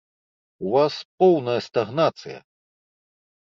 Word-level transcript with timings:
У 0.67 0.71
вас 0.75 0.95
поўная 1.21 1.59
стагнацыя! 1.67 2.39